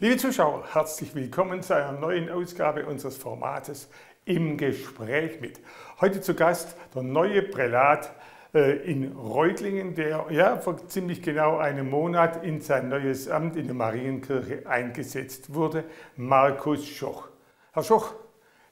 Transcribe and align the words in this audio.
Liebe 0.00 0.16
Zuschauer, 0.16 0.62
herzlich 0.72 1.12
willkommen 1.16 1.60
zu 1.60 1.74
einer 1.74 1.90
neuen 1.90 2.30
Ausgabe 2.30 2.86
unseres 2.86 3.16
Formates 3.16 3.88
im 4.24 4.56
Gespräch 4.56 5.40
mit. 5.40 5.58
Heute 6.00 6.20
zu 6.20 6.34
Gast 6.34 6.76
der 6.94 7.02
neue 7.02 7.42
Prälat 7.42 8.12
äh, 8.54 8.76
in 8.88 9.10
Reutlingen, 9.10 9.96
der 9.96 10.26
ja, 10.30 10.56
vor 10.58 10.86
ziemlich 10.86 11.20
genau 11.20 11.56
einem 11.56 11.90
Monat 11.90 12.44
in 12.44 12.60
sein 12.60 12.90
neues 12.90 13.28
Amt 13.28 13.56
in 13.56 13.66
der 13.66 13.74
Marienkirche 13.74 14.68
eingesetzt 14.68 15.52
wurde, 15.52 15.82
Markus 16.14 16.86
Schoch. 16.86 17.26
Herr 17.72 17.82
Schoch, 17.82 18.14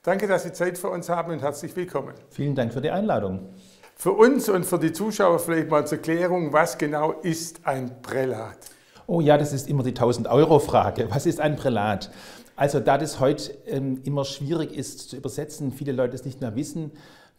danke, 0.05 0.29
dass 0.29 0.45
Sie 0.45 0.53
Zeit 0.53 0.79
für 0.79 0.91
uns 0.91 1.09
haben 1.09 1.33
und 1.33 1.43
herzlich 1.43 1.75
willkommen. 1.75 2.15
Vielen 2.31 2.55
Dank 2.55 2.73
für 2.73 2.81
die 2.81 2.91
Einladung. 2.91 3.53
Für 3.97 4.13
uns 4.13 4.49
und 4.49 4.65
für 4.65 4.79
die 4.79 4.93
Zuschauer 4.93 5.41
vielleicht 5.41 5.71
mal 5.71 5.85
zur 5.89 5.99
Klärung, 5.99 6.53
was 6.53 6.79
genau 6.79 7.15
ist 7.23 7.67
ein 7.67 8.01
Prälat? 8.01 8.76
Oh 9.09 9.21
ja, 9.21 9.39
das 9.39 9.53
ist 9.53 9.69
immer 9.69 9.85
die 9.85 9.93
1000-Euro-Frage. 9.93 11.07
Was 11.11 11.27
ist 11.27 11.41
ein 11.41 11.55
Prälat? 11.55 12.11
Also 12.57 12.81
da 12.81 12.99
das 12.99 13.21
heute 13.21 13.53
ähm, 13.67 14.01
immer 14.03 14.25
schwierig 14.25 14.77
ist 14.77 15.11
zu 15.11 15.17
übersetzen, 15.17 15.71
viele 15.71 15.93
Leute 15.93 16.17
es 16.17 16.25
nicht 16.25 16.41
mehr 16.41 16.57
wissen, 16.57 16.91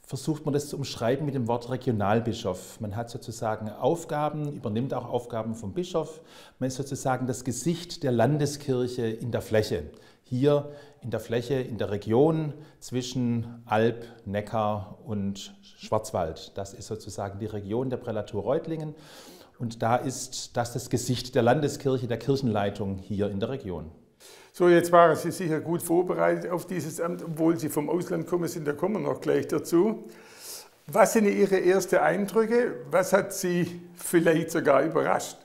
versucht 0.02 0.46
man 0.46 0.54
das 0.54 0.70
zu 0.70 0.78
umschreiben 0.78 1.26
mit 1.26 1.36
dem 1.36 1.50
Wort 1.50 1.70
Regionalbischof. 1.70 2.80
Man 2.80 2.96
hat 2.96 3.10
sozusagen 3.10 3.70
Aufgaben, 3.70 4.54
übernimmt 4.54 4.94
auch 4.94 5.10
Aufgaben 5.10 5.56
vom 5.56 5.74
Bischof. 5.74 6.22
Man 6.60 6.68
ist 6.68 6.78
sozusagen 6.78 7.28
das 7.28 7.44
Gesicht 7.44 8.04
der 8.04 8.14
Landeskirche 8.14 9.06
in 9.06 9.32
der 9.32 9.42
Fläche. 9.42 9.84
Hier 10.24 10.72
in 11.02 11.12
der 11.12 11.20
Fläche, 11.20 11.56
in 11.56 11.78
der 11.78 11.92
Region 11.92 12.54
zwischen 12.80 13.62
Alb, 13.66 14.06
Neckar 14.24 15.00
und 15.06 15.54
Schwarzwald. 15.62 16.58
Das 16.58 16.74
ist 16.74 16.88
sozusagen 16.88 17.40
die 17.40 17.46
Region 17.46 17.90
der 17.90 17.98
Prälatur 17.98 18.44
Reutlingen. 18.44 18.96
Und 19.59 19.81
da 19.81 19.95
ist 19.95 20.55
das 20.55 20.73
das 20.73 20.89
Gesicht 20.89 21.36
der 21.36 21.41
Landeskirche, 21.41 22.08
der 22.08 22.17
Kirchenleitung 22.17 23.00
hier 23.00 23.30
in 23.30 23.39
der 23.39 23.50
Region. 23.50 23.91
So, 24.53 24.69
jetzt 24.69 24.91
waren 24.91 25.16
Sie 25.16 25.31
sicher 25.31 25.59
gut 25.59 25.81
vorbereitet 25.81 26.50
auf 26.50 26.66
dieses 26.66 27.00
Amt, 27.00 27.23
obwohl 27.23 27.59
Sie 27.59 27.69
vom 27.69 27.89
Ausland 27.89 28.28
kommen 28.28 28.47
sind, 28.47 28.67
da 28.67 28.73
kommen 28.73 28.95
wir 28.95 29.09
noch 29.11 29.22
gleich 29.22 29.47
dazu. 29.47 30.05
Was 30.88 31.13
sind 31.13 31.25
Ihre 31.25 31.63
ersten 31.63 31.97
Eindrücke? 31.97 32.75
Was 32.89 33.13
hat 33.13 33.33
Sie 33.33 33.81
vielleicht 33.95 34.52
sogar 34.52 34.83
überrascht? 34.83 35.38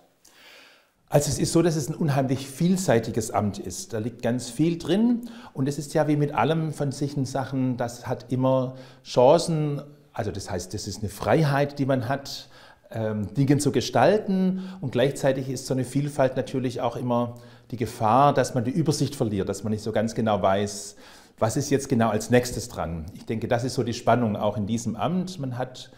Also 1.09 1.29
es 1.29 1.39
ist 1.39 1.53
so, 1.53 1.61
dass 1.61 1.77
es 1.77 1.91
ein 1.91 1.95
unheimlich 1.95 2.49
vielseitiges 2.49 3.31
Amt 3.33 3.59
ist. 3.59 3.93
Da 3.93 3.99
liegt 3.99 4.23
ganz 4.23 4.49
viel 4.49 4.79
drin 4.79 5.29
und 5.53 5.69
es 5.69 5.79
ist 5.79 5.93
ja 5.93 6.09
wie 6.09 6.17
mit 6.17 6.33
allem 6.33 6.73
von 6.73 6.91
solchen 6.91 7.27
Sachen, 7.27 7.77
das 7.77 8.07
hat 8.07 8.33
immer 8.33 8.77
Chancen, 9.05 9.83
also 10.15 10.31
das 10.31 10.51
heißt, 10.51 10.73
das 10.73 10.87
ist 10.87 11.01
eine 11.01 11.11
Freiheit, 11.11 11.79
die 11.79 11.85
man 11.85 12.09
hat, 12.09 12.49
ähm, 12.95 13.33
Dinge 13.35 13.59
zu 13.59 13.73
gestalten 13.73 14.63
und 14.81 14.93
gleichzeitig 14.93 15.49
ist 15.49 15.67
so 15.67 15.75
eine 15.75 15.85
Vielfalt 15.85 16.37
natürlich 16.37 16.81
auch 16.81 16.97
immer 16.97 17.37
die 17.71 17.77
Gefahr, 17.77 18.35
dass 18.35 18.55
man 18.55 18.65
die 18.65 18.71
Übersicht 18.71 19.15
verliert, 19.15 19.49
dass 19.49 19.65
man 19.65 19.73
nicht 19.73 19.83
so 19.83 19.93
ganz 19.93 20.15
genau 20.15 20.43
weiß, 20.43 20.97
was 21.39 21.57
ist 21.57 21.71
jetzt 21.71 21.89
genau 21.89 22.11
als 22.11 22.31
nächstes 22.31 22.69
dran. 22.69 23.07
Ich 23.15 23.27
denke, 23.27 23.49
das 23.49 23.65
ist 23.65 23.75
so 23.75 23.83
die 23.83 23.95
Spannung 23.95 24.37
auch 24.37 24.57
in 24.57 24.67
diesem 24.67 24.95
Amt. 24.95 25.39
Man 25.39 25.59
hat 25.59 25.91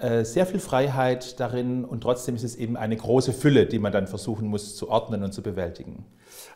äh, 0.00 0.24
sehr 0.24 0.46
viel 0.46 0.60
Freiheit 0.60 1.40
darin 1.40 1.84
und 1.84 2.02
trotzdem 2.02 2.34
ist 2.34 2.44
es 2.44 2.56
eben 2.56 2.76
eine 2.76 2.96
große 2.96 3.32
Fülle, 3.32 3.66
die 3.66 3.78
man 3.78 3.92
dann 3.92 4.06
versuchen 4.06 4.48
muss 4.48 4.76
zu 4.76 4.88
ordnen 4.88 5.22
und 5.22 5.32
zu 5.32 5.42
bewältigen. 5.42 6.04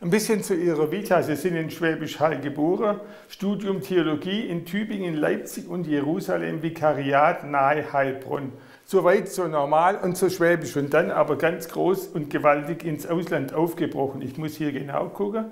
Ein 0.01 0.11
bisschen 0.11 0.43
zu 0.43 0.55
Ihrer 0.55 0.91
Vita. 0.91 1.23
Sie 1.23 1.37
sind 1.37 1.57
in 1.57 1.71
Schwäbisch 1.71 2.21
Hall 2.21 2.41
geboren, 2.41 3.01
Studium 3.29 3.81
Theologie 3.81 4.41
in 4.41 4.65
Tübingen, 4.65 5.15
Leipzig 5.15 5.69
und 5.69 5.87
Jerusalem, 5.87 6.63
Vikariat 6.63 7.49
nahe 7.49 7.93
Heilbronn. 7.93 8.53
So 8.89 9.03
weit, 9.03 9.29
so 9.29 9.49
normal 9.49 9.97
und 9.97 10.17
so 10.17 10.31
schwäbisch 10.31 10.77
und 10.77 10.95
dann 10.95 11.11
aber 11.11 11.37
ganz 11.37 11.67
groß 11.69 12.07
und 12.07 12.31
gewaltig 12.31 12.85
ins 12.85 13.05
Ausland 13.05 13.53
aufgebrochen. 13.53 14.23
Ich 14.23 14.39
muss 14.39 14.55
hier 14.55 14.71
genau 14.71 15.09
gucken. 15.09 15.47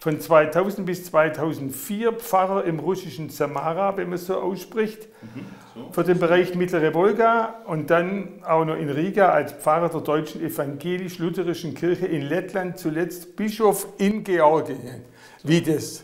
Von 0.00 0.20
2000 0.20 0.84
bis 0.86 1.04
2004 1.04 2.14
Pfarrer 2.14 2.64
im 2.64 2.80
russischen 2.80 3.28
Samara, 3.28 3.96
wenn 3.96 4.08
man 4.08 4.18
so 4.18 4.40
ausspricht, 4.40 5.06
mhm, 5.22 5.46
so. 5.76 5.92
für 5.92 6.02
den 6.02 6.18
Bereich 6.18 6.56
Mittlere 6.56 6.92
Wolga 6.92 7.60
und 7.66 7.90
dann 7.90 8.42
auch 8.44 8.64
noch 8.64 8.76
in 8.76 8.90
Riga 8.90 9.28
als 9.28 9.52
Pfarrer 9.52 9.88
der 9.88 10.00
deutschen 10.00 10.42
evangelisch-lutherischen 10.42 11.74
Kirche 11.76 12.06
in 12.06 12.22
Lettland, 12.22 12.76
zuletzt 12.78 13.36
Bischof 13.36 13.86
in 13.98 14.24
Georgien. 14.24 15.04
Wie 15.44 15.60
das? 15.60 16.02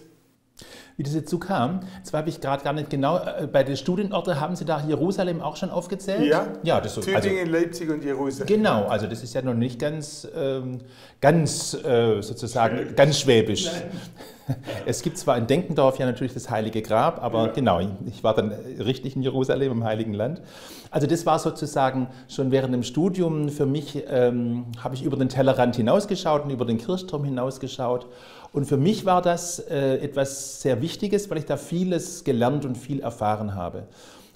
Wie 0.97 1.03
das 1.03 1.13
so 1.27 1.39
kam. 1.39 1.81
Zwar 2.03 2.21
habe 2.21 2.31
ich 2.31 2.41
gerade 2.41 2.65
gar 2.65 2.73
nicht 2.73 2.91
genau, 2.91 3.19
äh, 3.19 3.47
bei 3.47 3.63
den 3.63 3.77
Studienorten 3.77 4.41
haben 4.41 4.57
Sie 4.57 4.65
da 4.65 4.83
Jerusalem 4.87 5.43
auch 5.43 5.57
schon 5.57 5.71
aufgezählt? 5.71 6.27
Ja, 6.27 6.49
ja 6.63 6.81
das 6.81 6.95
so, 6.95 7.01
Tübingen, 7.03 7.39
also, 7.41 7.53
Leipzig 7.53 7.91
und 7.91 8.03
Jerusalem. 8.03 8.47
Genau, 8.47 8.87
also 8.87 9.07
das 9.07 9.23
ist 9.23 9.35
ja 9.35 9.43
noch 9.43 9.55
nicht 9.55 9.79
ganz, 9.79 10.27
ähm, 10.35 10.79
ganz 11.21 11.75
äh, 11.75 12.23
sozusagen, 12.23 12.77
schwäbisch. 12.77 12.97
ganz 12.97 13.21
schwäbisch. 13.21 13.67
Nein. 13.67 13.83
Es 14.87 15.03
gibt 15.03 15.19
zwar 15.19 15.37
in 15.39 15.49
Denkendorf 15.49 15.99
ja 15.99 16.07
natürlich 16.07 16.33
das 16.33 16.51
Heilige 16.51 16.81
Grab, 16.81 17.21
aber 17.21 17.47
ja. 17.47 17.53
genau, 17.53 17.81
ich 18.07 18.23
war 18.23 18.33
dann 18.33 18.53
richtig 18.79 19.17
in 19.17 19.23
Jerusalem, 19.23 19.73
im 19.73 19.85
Heiligen 19.85 20.15
Land. 20.15 20.41
Also 20.93 21.09
das 21.09 21.27
war 21.27 21.41
sozusagen 21.41 22.09
schon 22.29 22.53
während 22.53 22.73
dem 22.73 22.85
Studium 22.85 23.49
für 23.49 23.67
mich, 23.67 24.05
ähm, 24.09 24.67
habe 24.79 24.95
ich 24.95 25.03
über 25.03 25.17
den 25.17 25.29
Tellerrand 25.29 25.75
hinausgeschaut 25.75 26.45
und 26.45 26.51
über 26.51 26.65
den 26.65 26.79
Kirchturm 26.79 27.25
hinausgeschaut 27.25 28.07
und 28.57 28.65
für 28.65 28.79
mich 28.79 29.05
war 29.05 29.21
das 29.21 29.59
äh, 29.59 29.97
etwas 29.99 30.63
sehr 30.63 30.81
Wichtiges, 30.81 31.29
weil 31.29 31.37
ich 31.37 31.45
da 31.45 31.59
vieles 31.59 32.25
gelernt 32.25 32.65
und 32.65 32.79
viel 32.79 33.01
erfahren 33.01 33.55
habe. 33.55 33.83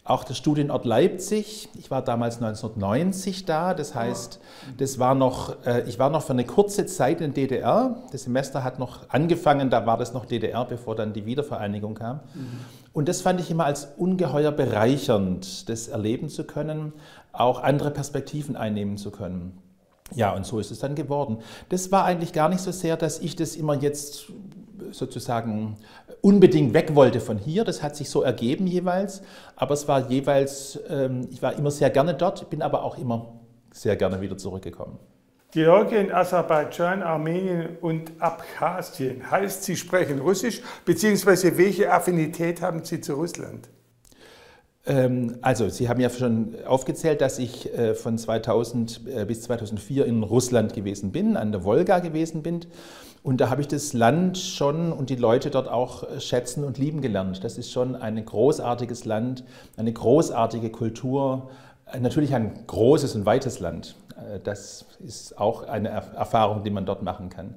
Auch 0.05 0.25
der 0.25 0.35
Studienort 0.35 0.85
Leipzig, 0.85 1.71
ich 1.79 1.91
war 1.91 2.03
damals 2.03 2.37
1990 2.37 3.47
da, 3.47 3.73
das 3.73 3.95
heißt, 3.95 4.39
das 4.77 4.99
war 4.99 5.15
noch, 5.15 5.65
äh, 5.65 5.89
ich 5.89 5.99
war 5.99 6.11
noch 6.11 6.23
für 6.23 6.35
eine 6.35 6.45
kurze 6.45 6.85
Zeit 6.85 7.23
in 7.23 7.33
DDR. 7.33 7.97
Das 8.13 8.25
Semester 8.25 8.63
hat 8.63 8.79
noch 8.79 9.09
angefangen, 9.09 9.71
da 9.71 9.87
war 9.87 9.97
das 9.97 10.13
noch 10.13 10.27
DDR, 10.27 10.67
bevor 10.67 10.95
dann 10.97 11.15
die 11.15 11.25
Wiedervereinigung 11.25 11.95
kam. 11.95 12.21
Mhm. 12.35 12.61
Und 12.93 13.09
das 13.09 13.23
fand 13.23 13.41
ich 13.41 13.51
immer 13.51 13.65
als 13.65 13.89
ungeheuer 13.97 14.53
bereichernd, 14.53 15.67
das 15.71 15.89
erleben 15.89 16.29
zu 16.29 16.45
können, 16.45 16.93
auch 17.33 17.63
andere 17.63 17.91
Perspektiven 17.91 18.55
einnehmen 18.55 18.99
zu 18.99 19.11
können. 19.11 19.57
Ja, 20.15 20.35
und 20.35 20.45
so 20.45 20.59
ist 20.59 20.71
es 20.71 20.81
dann 20.81 20.95
geworden. 20.95 21.39
Das 21.69 21.93
war 21.93 22.05
eigentlich 22.05 22.33
gar 22.33 22.49
nicht 22.49 22.61
so 22.61 22.73
sehr, 22.73 22.97
dass 22.97 23.19
ich 23.21 23.37
das 23.37 23.57
immer 23.57 23.75
jetzt 23.75 24.33
sozusagen 24.91 25.77
unbedingt 26.21 26.75
weg 26.75 26.95
wollte 26.95 27.21
von 27.21 27.39
hier. 27.39 27.65
Das 27.65 27.83
hat 27.83 27.97
sich 27.97 28.11
so 28.11 28.23
ergeben 28.23 28.67
jeweils. 28.67 29.23
Aber 29.57 29.75
es 29.75 29.89
war 29.89 30.11
jeweils, 30.11 30.79
ähm, 30.89 31.29
ich 31.31 31.43
war 31.43 31.57
immer 31.57 31.71
sehr 31.71 31.91
gerne 31.91 32.15
dort, 32.15 32.51
bin 32.51 32.63
aber 32.63 32.83
auch 32.83 32.99
immer 32.99 33.33
sehr 33.73 33.97
gerne 33.97 34.21
wieder 34.21 34.37
zurückgekommen. 34.37 34.99
Georgien, 35.53 36.13
Aserbaidschan, 36.13 37.03
Armenien 37.03 37.77
und 37.81 38.13
Abchasien. 38.21 39.29
Heißt, 39.31 39.65
Sie 39.65 39.77
sprechen 39.77 40.21
Russisch, 40.21 40.63
beziehungsweise 40.85 41.59
welche 41.59 41.93
Affinität 41.93 42.63
haben 42.63 42.85
Sie 42.85 43.01
zu 43.01 43.15
Russland? 43.15 43.69
Ähm, 44.87 45.39
also, 45.43 45.69
Sie 45.69 45.89
haben 45.89 46.01
ja 46.01 46.11
schon 46.11 46.55
aufgezählt, 46.67 47.21
dass 47.21 47.39
ich 47.39 47.73
äh, 47.77 47.95
von 47.95 48.17
2000 48.17 49.01
äh, 49.07 49.25
bis 49.25 49.43
2004 49.43 50.07
in 50.07 50.23
Russland 50.23 50.73
gewesen 50.73 51.13
bin, 51.13 51.37
an 51.37 51.53
der 51.53 51.65
Wolga 51.65 51.99
gewesen 51.99 52.43
bin. 52.43 52.61
Und 53.23 53.43
da 53.43 53.51
habe 53.51 53.61
ich 53.61 53.69
das 53.69 53.93
Land 53.93 54.39
schon 54.39 54.93
und 54.93 55.11
die 55.11 55.17
Leute 55.17 55.51
dort 55.51 55.69
auch 55.69 56.05
äh, 56.05 56.21
schätzen 56.21 56.65
und 56.65 56.79
lieben 56.79 57.03
gelernt. 57.03 57.45
Das 57.45 57.59
ist 57.59 57.71
schon 57.71 57.95
ein 57.95 58.25
großartiges 58.25 59.05
Land, 59.05 59.45
eine 59.77 59.93
großartige 59.93 60.71
Kultur, 60.71 61.51
natürlich 62.01 62.35
ein 62.35 62.67
großes 62.67 63.15
und 63.17 63.27
weites 63.27 63.61
Land. 63.61 63.97
Das 64.45 64.85
ist 65.05 65.39
auch 65.39 65.63
eine 65.67 65.89
Erfahrung, 65.89 66.63
die 66.63 66.71
man 66.71 66.85
dort 66.85 67.03
machen 67.03 67.31
kann. 67.31 67.55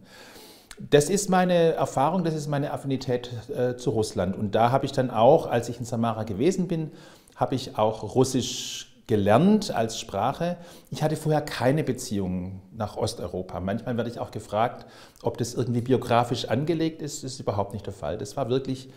Das 0.80 1.10
ist 1.10 1.30
meine 1.30 1.74
Erfahrung, 1.74 2.24
das 2.24 2.34
ist 2.34 2.48
meine 2.48 2.74
Affinität 2.74 3.30
äh, 3.50 3.78
zu 3.78 3.92
Russland. 3.92 4.36
Und 4.36 4.56
da 4.56 4.72
habe 4.72 4.86
ich 4.86 4.92
dann 4.92 5.12
auch, 5.12 5.46
als 5.46 5.70
ich 5.70 5.80
in 5.80 5.86
Samara 5.86 6.24
gewesen 6.24 6.68
bin, 6.68 6.92
habe 7.36 7.56
ich 7.56 7.78
auch 7.78 8.16
Russisch 8.16 8.94
gelernt 9.08 9.72
als 9.72 10.00
Sprache. 10.00 10.58
Ich 10.90 11.04
hatte 11.04 11.16
vorher 11.16 11.42
keine 11.42 11.84
Beziehung 11.84 12.62
nach 12.72 12.96
Osteuropa. 12.98 13.60
Manchmal 13.60 13.98
werde 13.98 14.10
ich 14.10 14.20
auch 14.20 14.32
gefragt, 14.32 14.86
ob 15.22 15.38
das 15.38 15.54
irgendwie 15.54 15.82
biografisch 15.82 16.46
angelegt 16.46 17.02
ist. 17.02 17.24
Das 17.24 17.34
ist 17.34 17.40
überhaupt 17.40 17.74
nicht 17.74 17.86
der 17.86 17.94
Fall. 17.94 18.18
Das 18.18 18.38
war 18.38 18.50
wirklich, 18.50 18.90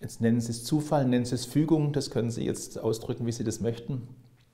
jetzt 0.00 0.20
nennen 0.20 0.40
Sie 0.40 0.52
es 0.52 0.64
Zufall, 0.64 1.06
nennen 1.06 1.24
Sie 1.24 1.34
es 1.34 1.46
Fügung, 1.46 1.92
das 1.92 2.10
können 2.10 2.30
Sie 2.30 2.44
jetzt 2.44 2.78
ausdrücken, 2.78 3.26
wie 3.26 3.32
Sie 3.32 3.44
das 3.44 3.60
möchten. 3.60 4.08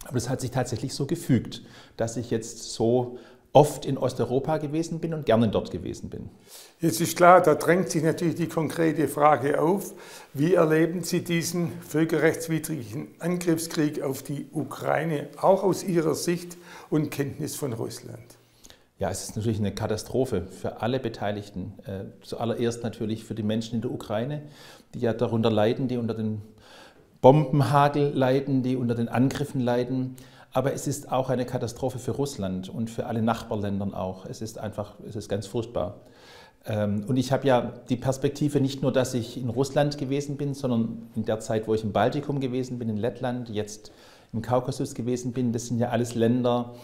Aber 0.05 0.15
das 0.15 0.29
hat 0.29 0.41
sich 0.41 0.53
tatsächlich 0.53 0.95
so 0.95 1.07
gefügt, 1.07 1.63
dass 1.97 2.17
ich 2.17 2.31
jetzt 2.31 2.73
so 2.73 3.19
oft 3.57 3.87
in 3.87 3.97
Osteuropa 3.97 4.59
gewesen 4.59 5.01
bin 5.01 5.15
und 5.15 5.25
gerne 5.25 5.49
dort 5.49 5.71
gewesen 5.71 6.11
bin. 6.11 6.29
Jetzt 6.79 7.01
ist 7.01 7.17
klar, 7.17 7.41
da 7.41 7.55
drängt 7.55 7.89
sich 7.89 8.03
natürlich 8.03 8.35
die 8.35 8.49
konkrete 8.49 9.09
Frage 9.09 9.63
auf, 9.63 9.95
wie 10.35 10.53
erleben 10.53 11.03
Sie 11.03 11.25
diesen 11.25 11.73
völkerrechtswidrigen 11.81 13.09
Angriffskrieg 13.19 14.03
auf 14.03 14.23
die 14.23 14.47
Ukraine, 14.53 15.29
auch 15.41 15.63
aus 15.63 15.85
Ihrer 15.85 16.15
Sicht 16.15 16.59
und 16.91 17.11
Kenntnis 17.11 17.57
von 17.57 17.73
Russland? 17.73 18.37
Ja, 18.99 19.09
es 19.09 19.23
ist 19.23 19.37
natürlich 19.37 19.59
eine 19.59 19.73
Katastrophe 19.73 20.43
für 20.43 20.83
alle 20.83 21.01
Beteiligten. 21.01 21.73
Äh, 21.87 22.05
zuallererst 22.23 22.83
natürlich 22.83 23.25
für 23.25 23.35
die 23.35 23.43
Menschen 23.43 23.77
in 23.77 23.81
der 23.81 23.91
Ukraine, 23.91 24.43
die 24.93 25.01
ja 25.01 25.15
darunter 25.15 25.51
leiden, 25.51 25.89
die 25.89 25.97
unter 25.97 26.15
den 26.15 26.43
Bombenhagel 27.23 28.13
leiden, 28.15 28.63
die 28.63 28.77
unter 28.77 28.95
den 28.95 29.09
Angriffen 29.09 29.63
leiden 29.63 30.17
aber 30.57 30.73
es 30.73 30.87
ist 30.87 31.13
auch 31.13 31.29
eine 31.29 31.45
Katastrophe 31.45 31.99
für 31.99 32.13
Russland 32.13 32.71
und 32.71 32.89
für 32.89 33.05
alle 33.05 33.21
Nachbarländer 33.21 33.89
auch. 33.93 34.25
Es 34.25 34.41
ist 34.41 34.57
einfach, 34.57 34.95
es 35.07 35.15
ist 35.15 35.29
ganz 35.29 35.47
furchtbar. 35.47 36.01
Ähm, 36.65 37.05
und 37.07 37.19
ich 37.19 37.31
habe 37.31 37.47
ja 37.47 37.75
die 37.91 37.97
Perspektive 37.97 38.59
nicht 38.63 38.81
nur, 38.81 38.91
dass 38.91 39.13
ich 39.13 39.37
in 39.37 39.51
Russland 39.51 39.99
gewesen 39.99 40.39
bin, 40.39 40.55
sondern 40.55 41.11
in 41.15 41.27
der 41.27 41.41
Zeit, 41.41 41.69
wo 41.69 41.75
ich 41.75 41.85
im 41.85 41.93
Baltikum 41.93 42.41
gewesen 42.41 42.79
bin, 42.79 42.89
in 42.89 42.97
Lettland, 42.97 43.51
jetzt 43.51 43.93
im 44.33 44.41
Kaukasus 44.41 44.95
gewesen 44.95 45.33
bin. 45.33 45.53
Das 45.53 45.67
sind 45.67 45.79
ja 45.79 45.91
alles 45.91 46.15
Länder, 46.15 46.75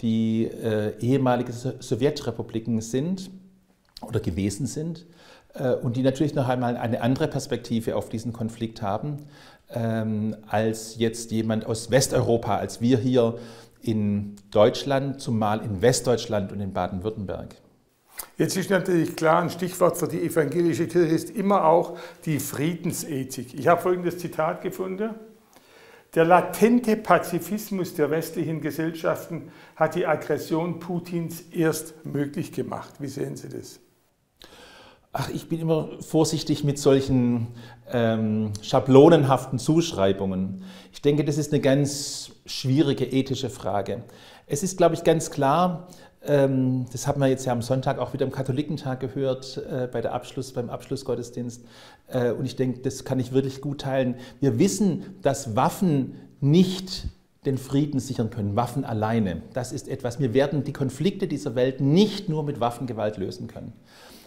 die 0.00 0.44
äh, 0.44 0.98
ehemalige 0.98 1.52
Sowjetrepubliken 1.52 2.80
sind 2.80 3.28
oder 4.00 4.20
gewesen 4.20 4.66
sind 4.66 5.04
äh, 5.52 5.74
und 5.74 5.98
die 5.98 6.02
natürlich 6.02 6.34
noch 6.34 6.48
einmal 6.48 6.78
eine 6.78 7.02
andere 7.02 7.28
Perspektive 7.28 7.94
auf 7.94 8.08
diesen 8.08 8.32
Konflikt 8.32 8.80
haben 8.80 9.18
ähm, 9.70 10.36
als 10.46 10.96
jetzt 10.98 11.30
jemand 11.30 11.66
aus 11.66 11.90
Westeuropa, 11.90 12.56
als 12.56 12.80
wir 12.80 12.98
hier 12.98 13.38
in 13.80 14.36
Deutschland, 14.50 15.20
zumal 15.20 15.64
in 15.64 15.82
Westdeutschland 15.82 16.52
und 16.52 16.60
in 16.60 16.72
Baden-Württemberg. 16.72 17.54
Jetzt 18.36 18.56
ist 18.56 18.70
natürlich 18.70 19.14
klar, 19.16 19.42
ein 19.42 19.50
Stichwort 19.50 19.96
für 19.96 20.08
die 20.08 20.22
evangelische 20.22 20.86
Kirche 20.88 21.14
ist 21.14 21.30
immer 21.30 21.64
auch 21.64 21.98
die 22.24 22.40
Friedensethik. 22.40 23.54
Ich 23.54 23.68
habe 23.68 23.80
folgendes 23.80 24.18
Zitat 24.18 24.62
gefunden. 24.62 25.14
Der 26.14 26.24
latente 26.24 26.96
Pazifismus 26.96 27.94
der 27.94 28.10
westlichen 28.10 28.60
Gesellschaften 28.60 29.52
hat 29.76 29.94
die 29.94 30.06
Aggression 30.06 30.80
Putins 30.80 31.42
erst 31.52 32.04
möglich 32.04 32.52
gemacht. 32.52 32.94
Wie 32.98 33.08
sehen 33.08 33.36
Sie 33.36 33.48
das? 33.48 33.78
Ach, 35.20 35.30
ich 35.30 35.48
bin 35.48 35.58
immer 35.58 35.88
vorsichtig 35.98 36.62
mit 36.62 36.78
solchen 36.78 37.48
ähm, 37.90 38.52
schablonenhaften 38.62 39.58
Zuschreibungen. 39.58 40.62
Ich 40.92 41.02
denke, 41.02 41.24
das 41.24 41.38
ist 41.38 41.52
eine 41.52 41.60
ganz 41.60 42.30
schwierige 42.46 43.04
ethische 43.04 43.50
Frage. 43.50 44.04
Es 44.46 44.62
ist, 44.62 44.78
glaube 44.78 44.94
ich, 44.94 45.02
ganz 45.02 45.32
klar, 45.32 45.88
ähm, 46.24 46.86
das 46.92 47.08
haben 47.08 47.20
wir 47.20 47.26
jetzt 47.26 47.44
ja 47.46 47.52
am 47.52 47.62
Sonntag 47.62 47.98
auch 47.98 48.12
wieder 48.12 48.26
am 48.26 48.30
Katholikentag 48.30 49.00
gehört, 49.00 49.56
äh, 49.56 49.88
bei 49.90 50.02
der 50.02 50.14
Abschluss, 50.14 50.52
beim 50.52 50.70
Abschlussgottesdienst. 50.70 51.64
Äh, 52.06 52.30
und 52.30 52.44
ich 52.46 52.54
denke, 52.54 52.78
das 52.78 53.04
kann 53.04 53.18
ich 53.18 53.32
wirklich 53.32 53.60
gut 53.60 53.80
teilen. 53.80 54.14
Wir 54.38 54.60
wissen, 54.60 55.16
dass 55.22 55.56
Waffen 55.56 56.14
nicht 56.40 57.08
den 57.44 57.58
Frieden 57.58 57.98
sichern 57.98 58.30
können, 58.30 58.54
Waffen 58.54 58.84
alleine. 58.84 59.42
Das 59.52 59.72
ist 59.72 59.88
etwas, 59.88 60.20
wir 60.20 60.32
werden 60.32 60.62
die 60.62 60.72
Konflikte 60.72 61.26
dieser 61.26 61.56
Welt 61.56 61.80
nicht 61.80 62.28
nur 62.28 62.44
mit 62.44 62.60
Waffengewalt 62.60 63.16
lösen 63.16 63.48
können. 63.48 63.72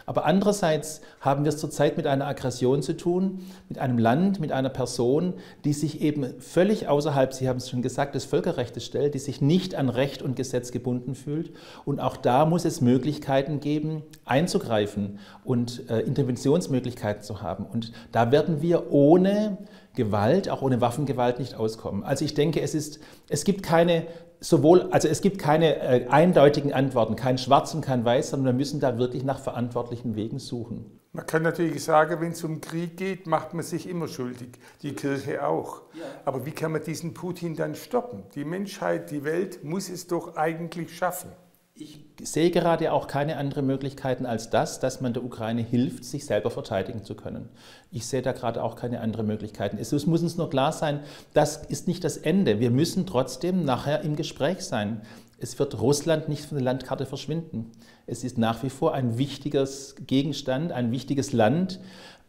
Aber 0.06 0.26
andererseits 0.26 1.02
haben 1.20 1.44
wir 1.44 1.50
es 1.50 1.58
zurzeit 1.58 1.98
mit 1.98 2.08
einer 2.08 2.28
Aggression 2.28 2.82
zu 2.82 2.96
tun, 2.96 3.46
mit 3.70 3.78
einem 3.78 3.98
Land, 3.98 4.40
mit 4.40 4.52
einer 4.52 4.70
Person, 4.70 5.34
die 5.64 5.74
sich 5.74 6.02
eben 6.02 6.40
völlig 6.40 6.88
außerhalb, 6.88 7.34
Sie 7.34 7.48
haben 7.48 7.58
es 7.58 7.70
schon 7.70 7.82
gesagt, 7.82 8.16
des 8.16 8.26
Völkerrechts 8.26 8.84
stellt, 8.84 9.14
die 9.14 9.20
sich 9.20 9.42
nicht 9.42 9.76
an 9.76 9.90
Recht 9.90 10.22
und 10.22 10.36
Gesetz 10.36 10.72
gebunden 10.72 11.16
fühlt. 11.16 11.52
Und 11.86 12.00
auch 12.00 12.18
da 12.18 12.46
muss 12.46 12.66
es 12.66 12.82
Möglichkeiten 12.82 13.60
geben, 13.60 14.04
einzugreifen 14.26 15.20
und 15.44 15.90
äh, 15.90 16.00
Interventionsmöglichkeiten 16.00 17.24
zu 17.24 17.42
haben. 17.42 17.66
Und 17.66 17.92
da 18.12 18.32
werden 18.32 18.62
wir 18.62 18.92
ohne 18.92 19.58
Gewalt, 19.96 20.50
auch 20.50 20.62
ohne 20.62 20.80
Waffengewalt 20.80 21.40
nicht 21.40 21.56
auskommen. 21.56 22.04
Also 22.04 22.24
ich 22.24 22.34
denke, 22.34 22.62
es, 22.62 22.74
ist, 22.74 23.00
es 23.30 23.44
gibt 23.44 23.64
keine 23.64 24.06
sowohl, 24.42 24.90
also 24.92 25.08
es 25.08 25.22
gibt 25.22 25.40
keine 25.40 25.78
äh, 25.78 26.08
eindeutigen 26.08 26.74
Antworten, 26.74 27.16
kein 27.16 27.38
Schwarz 27.38 27.74
und 27.74 27.82
kein 27.82 28.04
Weiß, 28.04 28.32
sondern 28.32 28.54
wir 28.54 28.58
müssen 28.58 28.82
da 28.82 28.98
wirklich 28.98 29.24
nach 29.24 29.40
verantwortlichen 29.40 30.16
Wegen 30.16 30.40
suchen. 30.40 31.00
Man 31.14 31.26
kann 31.26 31.44
natürlich 31.44 31.84
sagen, 31.84 32.22
wenn 32.22 32.32
es 32.32 32.44
um 32.44 32.62
Krieg 32.62 32.98
geht, 32.98 33.28
macht 33.28 33.54
man 33.54 33.64
sich 33.64 33.88
immer 33.88 34.08
schuldig, 34.08 34.50
die 34.82 34.94
Kirche 34.94 35.46
auch. 35.46 35.84
Ja. 35.94 36.04
Aber 36.26 36.46
wie 36.46 36.52
kann 36.52 36.72
man 36.72 36.84
diesen 36.84 37.14
Putin 37.14 37.56
dann 37.56 37.76
stoppen? 37.76 38.24
Die 38.34 38.46
Menschheit, 38.46 39.12
die 39.12 39.24
Welt 39.24 39.64
muss 39.64 39.90
es 39.90 40.08
doch 40.08 40.36
eigentlich 40.38 40.96
schaffen. 40.96 41.30
Ich 41.82 42.00
sehe 42.22 42.52
gerade 42.52 42.92
auch 42.94 43.08
keine 43.08 43.38
anderen 43.38 43.66
Möglichkeiten 43.66 44.28
als 44.28 44.52
das, 44.52 44.80
dass 44.80 45.02
man 45.02 45.14
der 45.14 45.24
Ukraine 45.24 45.64
hilft, 45.64 46.06
sich 46.06 46.28
selber 46.28 46.52
verteidigen 46.52 47.04
zu 47.04 47.16
können. 47.16 47.50
Ich 47.92 48.06
sehe 48.06 48.22
da 48.22 48.34
gerade 48.34 48.64
auch 48.64 48.76
keine 48.76 49.02
anderen 49.02 49.26
Möglichkeiten. 49.26 49.80
Es 49.80 49.92
muss 50.06 50.22
uns 50.22 50.38
nur 50.38 50.52
klar 50.52 50.74
sein, 50.74 51.00
das 51.34 51.58
ist 51.58 51.88
nicht 51.88 52.04
das 52.04 52.18
Ende. 52.18 52.60
Wir 52.60 52.70
müssen 52.70 53.08
trotzdem 53.08 53.66
nachher 53.66 54.02
im 54.02 54.16
Gespräch 54.16 54.62
sein. 54.62 55.02
Es 55.40 55.58
wird 55.58 55.82
Russland 55.82 56.30
nicht 56.30 56.46
von 56.46 56.60
der 56.60 56.66
Landkarte 56.66 57.08
verschwinden. 57.08 57.72
Es 58.06 58.24
ist 58.24 58.38
nach 58.38 58.62
wie 58.62 58.70
vor 58.70 58.94
ein 58.94 59.18
wichtiges 59.18 59.96
Gegenstand, 60.06 60.72
ein 60.72 60.92
wichtiges 60.92 61.34
Land, 61.34 61.80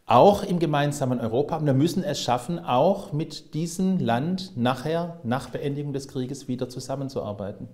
auch 0.07 0.41
im 0.41 0.57
gemeinsamen 0.57 1.19
Europa. 1.19 1.57
Und 1.57 1.67
wir 1.67 1.75
müssen 1.75 2.03
es 2.03 2.19
schaffen, 2.19 2.57
auch 2.57 3.13
mit 3.13 3.53
diesem 3.53 3.99
Land 3.99 4.57
nachher, 4.57 5.19
nach 5.23 5.51
Beendigung 5.51 5.93
des 5.93 6.07
Krieges, 6.07 6.47
wieder 6.47 6.69
zusammenzuarbeiten. 6.69 7.67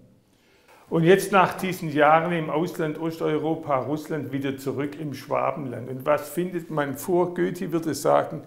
Und 0.89 1.03
jetzt 1.03 1.31
nach 1.31 1.53
diesen 1.53 1.91
Jahren 1.91 2.31
im 2.31 2.49
Ausland 2.49 2.99
Osteuropa, 2.99 3.77
Russland 3.77 4.31
wieder 4.31 4.57
zurück 4.57 4.99
im 4.99 5.13
Schwabenland. 5.13 5.87
Und 5.89 6.05
was 6.05 6.29
findet 6.29 6.71
man 6.71 6.97
vor? 6.97 7.35
Goethe 7.35 7.71
würde 7.71 7.93
sagen, 7.93 8.41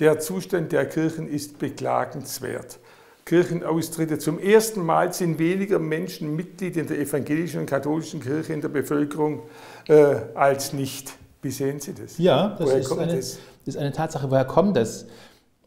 der 0.00 0.18
Zustand 0.18 0.72
der 0.72 0.86
Kirchen 0.86 1.28
ist 1.28 1.58
beklagenswert. 1.58 2.78
Kirchenaustritte. 3.26 4.18
Zum 4.18 4.38
ersten 4.38 4.84
Mal 4.84 5.12
sind 5.12 5.38
weniger 5.38 5.78
Menschen 5.78 6.34
Mitglied 6.34 6.76
in 6.76 6.86
der 6.86 6.98
evangelischen 6.98 7.60
und 7.60 7.66
katholischen 7.66 8.20
Kirche 8.20 8.52
in 8.52 8.60
der 8.60 8.68
Bevölkerung 8.68 9.42
äh, 9.88 10.16
als 10.34 10.72
nicht. 10.72 11.12
Wie 11.42 11.50
sehen 11.50 11.80
Sie 11.80 11.94
das? 11.94 12.18
Ja, 12.18 12.56
das, 12.58 12.70
ist 12.70 12.92
eine, 12.92 13.16
das? 13.16 13.38
das 13.64 13.74
ist 13.74 13.76
eine 13.76 13.92
Tatsache. 13.92 14.30
Woher 14.30 14.44
kommt 14.44 14.76
das? 14.76 15.06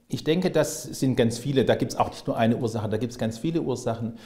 Ich 0.10 0.24
denke, 0.24 0.52
das 0.52 0.84
sind 0.84 1.18
ganz 1.18 1.38
viele, 1.38 1.66
da 1.66 1.76
gibt 1.76 1.92
es 1.92 1.98
auch 1.98 2.10
nicht 2.10 2.28
nur 2.28 2.38
eine 2.38 2.58
Ursache, 2.58 2.88
da 2.88 2.98
gibt 2.98 3.12
es 3.12 3.20
ganz 3.20 3.38
viele 3.38 3.62
Ursachen. 3.62 4.18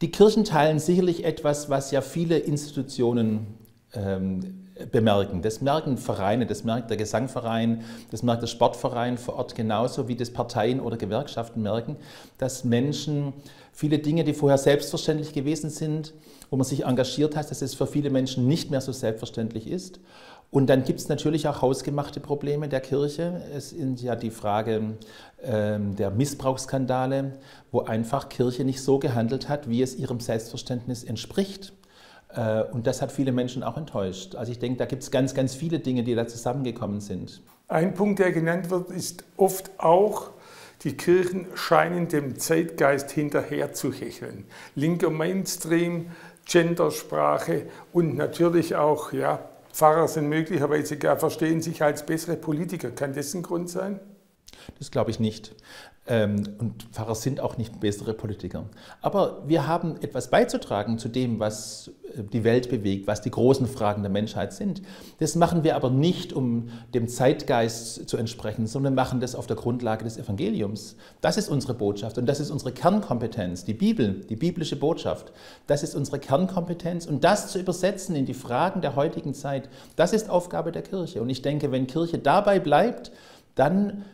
Die 0.00 0.10
Kirchen 0.10 0.44
teilen 0.44 0.80
sicherlich 0.80 1.24
etwas, 1.24 1.70
was 1.70 1.92
ja 1.92 2.00
viele 2.00 2.36
Institutionen 2.36 3.46
ähm, 3.92 4.66
bemerken. 4.90 5.42
Das 5.42 5.60
merken 5.60 5.98
Vereine, 5.98 6.46
das 6.46 6.64
merkt 6.64 6.90
der 6.90 6.96
Gesangverein, 6.96 7.82
das 8.10 8.22
merkt 8.22 8.42
der 8.42 8.48
Sportverein 8.48 9.18
vor 9.18 9.34
Ort 9.34 9.54
genauso, 9.54 10.08
wie 10.08 10.16
das 10.16 10.32
Parteien 10.32 10.80
oder 10.80 10.96
Gewerkschaften 10.96 11.62
merken, 11.62 11.96
dass 12.38 12.64
Menschen 12.64 13.32
viele 13.72 13.98
Dinge, 13.98 14.24
die 14.24 14.34
vorher 14.34 14.58
selbstverständlich 14.58 15.32
gewesen 15.32 15.70
sind, 15.70 16.12
wo 16.50 16.56
man 16.56 16.64
sich 16.64 16.84
engagiert 16.84 17.36
hat, 17.36 17.50
dass 17.50 17.62
es 17.62 17.74
für 17.74 17.86
viele 17.86 18.10
Menschen 18.10 18.48
nicht 18.48 18.70
mehr 18.70 18.80
so 18.80 18.90
selbstverständlich 18.90 19.68
ist. 19.68 20.00
Und 20.50 20.66
dann 20.66 20.82
gibt 20.82 20.98
es 20.98 21.08
natürlich 21.08 21.46
auch 21.46 21.62
hausgemachte 21.62 22.18
Probleme 22.18 22.68
der 22.68 22.80
Kirche. 22.80 23.40
Es 23.54 23.72
ist 23.72 24.02
ja 24.02 24.16
die 24.16 24.32
Frage 24.32 24.96
ähm, 25.42 25.94
der 25.94 26.10
Missbrauchsskandale, 26.10 27.38
wo 27.70 27.82
einfach 27.82 28.28
Kirche 28.28 28.64
nicht 28.64 28.82
so 28.82 28.98
gehandelt 28.98 29.48
hat, 29.48 29.68
wie 29.68 29.80
es 29.80 29.94
ihrem 29.94 30.18
Selbstverständnis 30.18 31.04
entspricht. 31.04 31.72
Äh, 32.34 32.64
und 32.64 32.88
das 32.88 33.00
hat 33.00 33.12
viele 33.12 33.30
Menschen 33.30 33.62
auch 33.62 33.76
enttäuscht. 33.76 34.34
Also 34.34 34.50
ich 34.50 34.58
denke, 34.58 34.78
da 34.78 34.86
gibt 34.86 35.04
es 35.04 35.12
ganz, 35.12 35.34
ganz 35.34 35.54
viele 35.54 35.78
Dinge, 35.78 36.02
die 36.02 36.16
da 36.16 36.26
zusammengekommen 36.26 37.00
sind. 37.00 37.42
Ein 37.68 37.94
Punkt, 37.94 38.18
der 38.18 38.32
genannt 38.32 38.70
wird, 38.70 38.90
ist 38.90 39.22
oft 39.36 39.70
auch, 39.78 40.30
die 40.82 40.96
Kirchen 40.96 41.46
scheinen 41.54 42.08
dem 42.08 42.38
Zeitgeist 42.38 43.12
hinterher 43.12 43.72
zu 43.72 43.92
hecheln. 43.92 44.46
Linker 44.74 45.10
Mainstream, 45.10 46.10
Gendersprache 46.46 47.66
und 47.92 48.16
natürlich 48.16 48.74
auch 48.74 49.12
ja, 49.12 49.40
Pfarrer 49.72 50.08
sind 50.08 50.28
möglicherweise 50.28 50.96
gar 50.98 51.16
verstehen 51.18 51.62
sich 51.62 51.82
als 51.82 52.04
bessere 52.04 52.36
Politiker. 52.36 52.90
Kann 52.90 53.14
das 53.14 53.34
ein 53.34 53.42
Grund 53.42 53.70
sein? 53.70 54.00
Das 54.78 54.90
glaube 54.90 55.10
ich 55.10 55.20
nicht. 55.20 55.54
Ähm, 56.10 56.42
und 56.58 56.82
Pfarrer 56.90 57.14
sind 57.14 57.38
auch 57.38 57.56
nicht 57.56 57.78
bessere 57.78 58.14
Politiker. 58.14 58.64
Aber 59.00 59.44
wir 59.46 59.68
haben 59.68 59.94
etwas 60.02 60.28
beizutragen 60.28 60.98
zu 60.98 61.08
dem, 61.08 61.38
was 61.38 61.92
äh, 62.16 62.24
die 62.24 62.42
Welt 62.42 62.68
bewegt, 62.68 63.06
was 63.06 63.20
die 63.20 63.30
großen 63.30 63.68
Fragen 63.68 64.02
der 64.02 64.10
Menschheit 64.10 64.52
sind. 64.52 64.82
Das 65.20 65.36
machen 65.36 65.62
wir 65.62 65.76
aber 65.76 65.88
nicht, 65.88 66.32
um 66.32 66.70
dem 66.94 67.06
Zeitgeist 67.06 68.08
zu 68.08 68.16
entsprechen, 68.16 68.66
sondern 68.66 68.96
machen 68.96 69.20
das 69.20 69.36
auf 69.36 69.46
der 69.46 69.54
Grundlage 69.54 70.02
des 70.02 70.18
Evangeliums. 70.18 70.96
Das 71.20 71.36
ist 71.36 71.48
unsere 71.48 71.74
Botschaft 71.74 72.18
und 72.18 72.26
das 72.26 72.40
ist 72.40 72.50
unsere 72.50 72.72
Kernkompetenz, 72.72 73.64
die 73.64 73.74
Bibel, 73.74 74.22
die 74.28 74.36
biblische 74.36 74.74
Botschaft. 74.74 75.30
Das 75.68 75.84
ist 75.84 75.94
unsere 75.94 76.18
Kernkompetenz 76.18 77.06
und 77.06 77.22
das 77.22 77.52
zu 77.52 77.60
übersetzen 77.60 78.16
in 78.16 78.26
die 78.26 78.34
Fragen 78.34 78.80
der 78.80 78.96
heutigen 78.96 79.32
Zeit, 79.32 79.68
das 79.94 80.12
ist 80.12 80.28
Aufgabe 80.28 80.72
der 80.72 80.82
Kirche. 80.82 81.22
Und 81.22 81.30
ich 81.30 81.40
denke, 81.40 81.70
wenn 81.70 81.86
Kirche 81.86 82.18
dabei 82.18 82.58
bleibt, 82.58 83.12
dann 83.54 84.04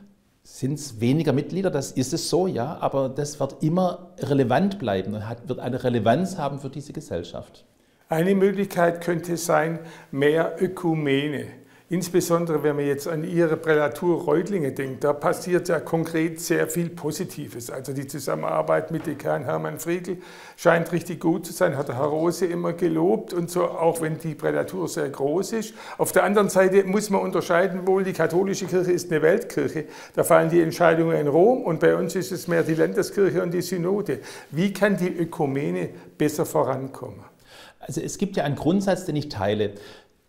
sind 0.47 0.75
es 0.75 1.00
weniger 1.00 1.33
Mitglieder, 1.33 1.71
das 1.71 1.91
ist 1.91 2.12
es 2.12 2.31
so, 2.31 2.47
ja, 2.47 2.79
aber 2.81 3.09
das 3.09 3.41
wird 3.41 3.65
immer 3.65 4.12
relevant 4.19 4.79
bleiben 4.79 5.12
und 5.12 5.29
hat, 5.29 5.49
wird 5.49 5.59
eine 5.59 5.83
Relevanz 5.83 6.38
haben 6.38 6.61
für 6.61 6.71
diese 6.71 6.93
Gesellschaft. 6.93 7.67
Eine 8.09 8.37
Möglichkeit 8.37 9.03
könnte 9.03 9.37
sein, 9.37 9.81
mehr 10.12 10.55
Ökumene. 10.61 11.47
Insbesondere 11.88 12.64
wenn 12.64 12.75
man 12.75 12.85
jetzt 12.85 13.07
an 13.07 13.23
Ihre 13.23 13.57
Prälatur 13.57 14.25
Reutlinge 14.25 14.73
denkt, 14.73 15.05
da 15.05 15.12
passiert 15.12 15.69
ja 15.69 15.78
konkret 15.78 16.40
sehr 16.40 16.66
viel 16.66 16.88
Positives. 16.88 17.71
Also 17.71 17.93
die 17.93 18.09
Zusammenarbeit 18.09 18.90
mit 18.90 19.07
Dekan 19.07 19.45
Hermann 19.45 19.78
Friedl 19.78 20.16
scheint 20.57 20.90
richtig 20.90 21.21
gut 21.21 21.47
zu 21.47 21.52
sein, 21.52 21.76
hat 21.76 21.88
Herr 21.88 22.07
Rose 22.07 22.45
immer 22.45 22.73
gelobt 22.73 23.35
und 23.35 23.52
so, 23.52 23.66
auch 23.66 24.00
wenn 24.00 24.19
die 24.19 24.35
Prälatur 24.35 24.88
sehr 24.88 25.09
groß 25.09 25.52
ist. 25.52 25.75
Auf 25.97 26.11
der 26.11 26.25
anderen 26.25 26.49
Seite 26.49 26.83
muss 26.83 27.09
man 27.09 27.21
unterscheiden 27.21 27.87
wohl, 27.87 28.02
die 28.02 28.12
katholische 28.12 28.66
Kirche 28.66 28.90
ist 28.90 29.12
eine 29.12 29.23
Weltkirche. 29.23 29.85
Da 30.16 30.25
fallen 30.25 30.50
die 30.50 30.62
Entscheidungen 30.62 31.16
in 31.16 31.28
Rom 31.28 31.62
und 31.62 31.78
bei 31.78 31.95
uns 31.95 32.16
ist 32.16 32.33
es 32.33 32.49
mehr 32.49 32.64
die 32.64 32.75
Landeskirche 32.75 33.40
und 33.43 33.55
die 33.55 33.62
Synode. 33.62 34.19
Wie 34.50 34.73
kann 34.73 34.97
die 34.97 35.16
Ökumene 35.16 35.90
besser 36.19 36.47
vorankommen? 36.47 37.23
Also 37.78 38.00
es 38.00 38.19
gibt 38.19 38.37
ja 38.37 38.43
einen 38.43 38.57
Grundsatz, 38.57 39.05
den 39.05 39.14
ich 39.14 39.28
teile. 39.28 39.75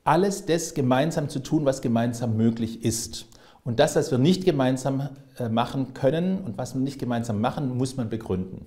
Alles 0.07 0.45
das 0.45 0.73
gemeinsam 0.73 1.29
zu 1.29 1.39
tun, 1.39 1.65
was 1.65 1.81
gemeinsam 1.81 2.37
möglich 2.37 2.83
ist. 2.83 3.25
Und 3.63 3.79
das, 3.79 3.97
was 3.97 4.09
wir 4.09 4.17
nicht 4.17 4.45
gemeinsam 4.45 5.09
äh, 5.37 5.49
machen 5.49 5.93
können 5.93 6.39
und 6.39 6.57
was 6.57 6.73
wir 6.73 6.81
nicht 6.81 6.99
gemeinsam 6.99 7.41
machen, 7.41 7.77
muss 7.77 7.97
man 7.97 8.09
begründen. 8.09 8.65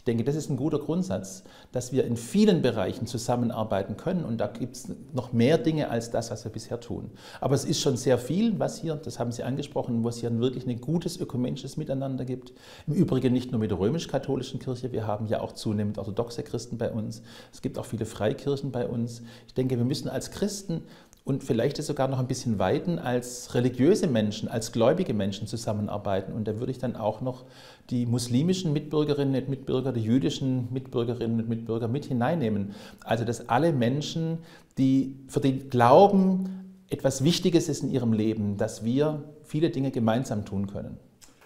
Ich 0.00 0.04
denke, 0.04 0.24
das 0.24 0.34
ist 0.34 0.48
ein 0.48 0.56
guter 0.56 0.78
Grundsatz, 0.78 1.44
dass 1.72 1.92
wir 1.92 2.06
in 2.06 2.16
vielen 2.16 2.62
Bereichen 2.62 3.06
zusammenarbeiten 3.06 3.98
können 3.98 4.24
und 4.24 4.38
da 4.38 4.46
gibt 4.46 4.74
es 4.74 4.88
noch 5.12 5.34
mehr 5.34 5.58
Dinge 5.58 5.90
als 5.90 6.10
das, 6.10 6.30
was 6.30 6.42
wir 6.42 6.50
bisher 6.50 6.80
tun. 6.80 7.10
Aber 7.38 7.54
es 7.54 7.66
ist 7.66 7.82
schon 7.82 7.98
sehr 7.98 8.16
viel, 8.16 8.58
was 8.58 8.80
hier, 8.80 8.94
das 8.96 9.18
haben 9.18 9.30
Sie 9.30 9.42
angesprochen, 9.42 10.02
wo 10.02 10.08
es 10.08 10.16
hier 10.16 10.34
wirklich 10.38 10.66
ein 10.66 10.80
gutes 10.80 11.20
ökumenisches 11.20 11.76
Miteinander 11.76 12.24
gibt. 12.24 12.54
Im 12.86 12.94
Übrigen 12.94 13.34
nicht 13.34 13.50
nur 13.50 13.60
mit 13.60 13.70
der 13.70 13.78
römisch-katholischen 13.78 14.58
Kirche, 14.58 14.90
wir 14.90 15.06
haben 15.06 15.26
ja 15.26 15.42
auch 15.42 15.52
zunehmend 15.52 15.98
orthodoxe 15.98 16.44
Christen 16.44 16.78
bei 16.78 16.90
uns. 16.90 17.20
Es 17.52 17.60
gibt 17.60 17.78
auch 17.78 17.84
viele 17.84 18.06
Freikirchen 18.06 18.70
bei 18.72 18.88
uns. 18.88 19.20
Ich 19.48 19.52
denke, 19.52 19.76
wir 19.76 19.84
müssen 19.84 20.08
als 20.08 20.30
Christen 20.30 20.80
und 21.24 21.44
vielleicht 21.44 21.78
ist 21.78 21.86
sogar 21.86 22.08
noch 22.08 22.18
ein 22.18 22.26
bisschen 22.26 22.58
weiten 22.58 22.98
als 22.98 23.54
religiöse 23.54 24.06
Menschen, 24.06 24.48
als 24.48 24.72
gläubige 24.72 25.12
Menschen 25.14 25.46
zusammenarbeiten. 25.46 26.32
Und 26.32 26.48
da 26.48 26.58
würde 26.58 26.72
ich 26.72 26.78
dann 26.78 26.96
auch 26.96 27.20
noch 27.20 27.44
die 27.90 28.06
muslimischen 28.06 28.72
Mitbürgerinnen 28.72 29.42
und 29.42 29.48
Mitbürger, 29.48 29.92
die 29.92 30.02
jüdischen 30.02 30.72
Mitbürgerinnen 30.72 31.40
und 31.40 31.48
Mitbürger 31.48 31.88
mit 31.88 32.06
hineinnehmen. 32.06 32.74
Also 33.04 33.24
dass 33.24 33.48
alle 33.48 33.72
Menschen, 33.72 34.38
die 34.78 35.16
für 35.28 35.40
den 35.40 35.68
Glauben 35.68 36.82
etwas 36.88 37.22
Wichtiges 37.22 37.68
ist 37.68 37.82
in 37.82 37.90
ihrem 37.90 38.12
Leben, 38.12 38.56
dass 38.56 38.84
wir 38.84 39.22
viele 39.44 39.70
Dinge 39.70 39.90
gemeinsam 39.90 40.44
tun 40.44 40.66
können. 40.66 40.98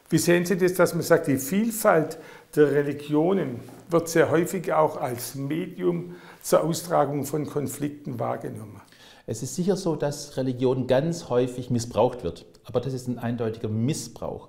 Wie 0.09 0.19
sehen 0.19 0.45
Sie 0.45 0.57
das, 0.57 0.75
dass 0.75 0.95
man 0.95 1.03
sagt, 1.03 1.27
die 1.27 1.39
Vielfalt 1.39 2.19
der 2.55 2.71
Religionen 2.71 3.61
wird 3.91 4.09
sehr 4.09 4.31
häufig 4.31 4.73
auch 4.73 5.01
als 5.01 5.35
Medium 5.35 6.15
zur 6.43 6.63
Austragung 6.63 7.25
von 7.25 7.47
Konflikten 7.47 8.19
wahrgenommen? 8.19 8.81
Es 9.27 9.43
ist 9.43 9.55
sicher 9.55 9.77
so, 9.77 9.97
dass 9.97 10.37
Religion 10.37 10.87
ganz 10.87 11.31
häufig 11.31 11.71
missbraucht 11.71 12.25
wird, 12.25 12.45
aber 12.65 12.81
das 12.81 12.93
ist 12.93 13.09
ein 13.09 13.19
eindeutiger 13.19 13.69
Missbrauch, 13.69 14.49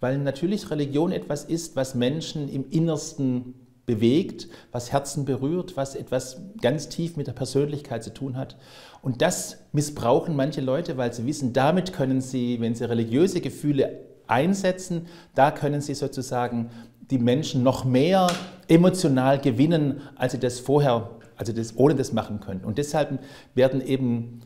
weil 0.00 0.18
natürlich 0.18 0.70
Religion 0.70 1.12
etwas 1.12 1.44
ist, 1.44 1.76
was 1.76 1.94
Menschen 1.94 2.48
im 2.48 2.68
Innersten 2.70 3.54
bewegt, 3.86 4.48
was 4.72 4.90
Herzen 4.90 5.24
berührt, 5.24 5.76
was 5.76 5.94
etwas 5.94 6.40
ganz 6.60 6.88
tief 6.88 7.16
mit 7.16 7.28
der 7.28 7.34
Persönlichkeit 7.34 8.02
zu 8.02 8.12
tun 8.12 8.36
hat. 8.36 8.56
Und 9.00 9.22
das 9.22 9.58
missbrauchen 9.70 10.34
manche 10.34 10.60
Leute, 10.60 10.96
weil 10.96 11.12
sie 11.12 11.24
wissen, 11.24 11.52
damit 11.52 11.92
können 11.92 12.20
sie, 12.20 12.60
wenn 12.60 12.74
sie 12.74 12.84
religiöse 12.84 13.40
Gefühle 13.40 14.00
einsetzen, 14.26 15.06
da 15.36 15.52
können 15.52 15.80
sie 15.80 15.94
sozusagen 15.94 16.70
die 17.12 17.18
Menschen 17.18 17.62
noch 17.62 17.84
mehr 17.84 18.26
emotional 18.66 19.38
gewinnen, 19.38 20.00
als 20.16 20.32
sie 20.32 20.40
das 20.40 20.58
vorher 20.58 21.10
also 21.36 21.52
das 21.52 21.76
ohne 21.76 21.94
das 21.94 22.12
machen 22.12 22.40
können. 22.40 22.64
Und 22.64 22.78
deshalb 22.78 23.18
werden 23.54 23.80
eben 23.80 24.40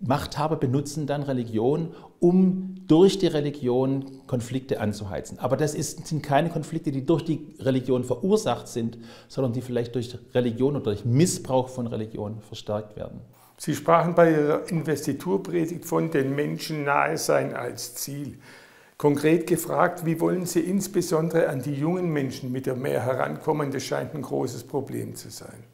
Machthaber 0.00 0.56
benutzen 0.56 1.06
dann 1.06 1.22
Religion, 1.22 1.94
um 2.20 2.74
durch 2.86 3.18
die 3.18 3.26
Religion 3.26 4.04
Konflikte 4.26 4.80
anzuheizen. 4.80 5.38
Aber 5.38 5.56
das 5.56 5.74
ist, 5.74 6.06
sind 6.06 6.22
keine 6.22 6.50
Konflikte, 6.50 6.92
die 6.92 7.06
durch 7.06 7.24
die 7.24 7.54
Religion 7.60 8.04
verursacht 8.04 8.68
sind, 8.68 8.98
sondern 9.28 9.52
die 9.52 9.62
vielleicht 9.62 9.94
durch 9.94 10.16
Religion 10.34 10.76
oder 10.76 10.84
durch 10.84 11.04
Missbrauch 11.04 11.68
von 11.68 11.86
Religion 11.86 12.40
verstärkt 12.40 12.96
werden. 12.96 13.20
Sie 13.58 13.74
sprachen 13.74 14.14
bei 14.14 14.32
Ihrer 14.32 14.68
Investiturpredigt 14.68 15.86
von 15.86 16.10
den 16.10 16.34
Menschen 16.34 16.84
nahe 16.84 17.16
sein 17.16 17.54
als 17.54 17.94
Ziel. 17.94 18.38
Konkret 18.98 19.46
gefragt, 19.46 20.04
wie 20.04 20.20
wollen 20.20 20.44
Sie 20.44 20.60
insbesondere 20.60 21.48
an 21.48 21.62
die 21.62 21.74
jungen 21.74 22.10
Menschen 22.10 22.52
mit 22.52 22.66
der 22.66 22.76
mehr 22.76 23.02
herankommen? 23.02 23.70
Das 23.70 23.82
scheint 23.82 24.14
ein 24.14 24.22
großes 24.22 24.64
Problem 24.64 25.14
zu 25.14 25.30
sein. 25.30 25.64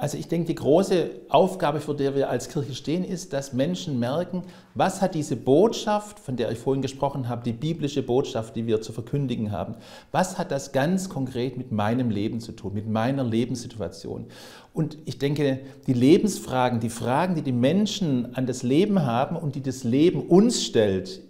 Also 0.00 0.16
ich 0.16 0.28
denke, 0.28 0.46
die 0.46 0.54
große 0.54 1.10
Aufgabe, 1.28 1.80
vor 1.80 1.96
der 1.96 2.14
wir 2.14 2.30
als 2.30 2.48
Kirche 2.48 2.76
stehen, 2.76 3.02
ist, 3.02 3.32
dass 3.32 3.52
Menschen 3.52 3.98
merken, 3.98 4.44
was 4.76 5.02
hat 5.02 5.16
diese 5.16 5.34
Botschaft, 5.34 6.20
von 6.20 6.36
der 6.36 6.52
ich 6.52 6.58
vorhin 6.60 6.82
gesprochen 6.82 7.28
habe, 7.28 7.42
die 7.42 7.52
biblische 7.52 8.04
Botschaft, 8.04 8.54
die 8.54 8.68
wir 8.68 8.80
zu 8.80 8.92
verkündigen 8.92 9.50
haben, 9.50 9.74
was 10.12 10.38
hat 10.38 10.52
das 10.52 10.70
ganz 10.70 11.08
konkret 11.08 11.58
mit 11.58 11.72
meinem 11.72 12.10
Leben 12.10 12.38
zu 12.38 12.52
tun, 12.52 12.74
mit 12.74 12.88
meiner 12.88 13.24
Lebenssituation? 13.24 14.26
Und 14.72 14.98
ich 15.04 15.18
denke, 15.18 15.58
die 15.88 15.94
Lebensfragen, 15.94 16.78
die 16.78 16.90
Fragen, 16.90 17.34
die 17.34 17.42
die 17.42 17.50
Menschen 17.50 18.36
an 18.36 18.46
das 18.46 18.62
Leben 18.62 19.04
haben 19.04 19.34
und 19.34 19.56
die 19.56 19.62
das 19.62 19.82
Leben 19.82 20.20
uns 20.20 20.62
stellt, 20.62 21.22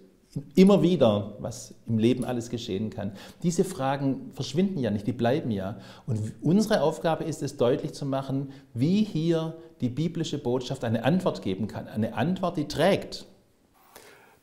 immer 0.55 0.81
wieder, 0.81 1.35
was 1.39 1.73
im 1.87 1.97
Leben 1.97 2.23
alles 2.23 2.49
geschehen 2.49 2.89
kann. 2.89 3.13
Diese 3.41 3.63
Fragen 3.63 4.31
verschwinden 4.33 4.79
ja 4.79 4.91
nicht, 4.91 5.07
die 5.07 5.13
bleiben 5.13 5.49
ja. 5.49 5.79
Und 6.05 6.19
unsere 6.41 6.81
Aufgabe 6.81 7.23
ist 7.23 7.41
es 7.41 7.57
deutlich 7.57 7.93
zu 7.93 8.05
machen, 8.05 8.51
wie 8.73 9.03
hier 9.03 9.57
die 9.81 9.89
biblische 9.89 10.37
Botschaft 10.37 10.83
eine 10.83 11.03
Antwort 11.03 11.41
geben 11.41 11.67
kann. 11.67 11.87
Eine 11.87 12.13
Antwort, 12.13 12.57
die 12.57 12.67
trägt. 12.67 13.25